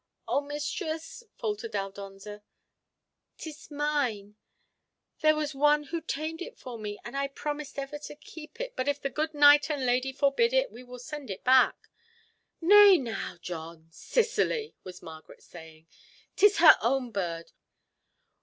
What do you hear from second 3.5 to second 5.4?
mine—there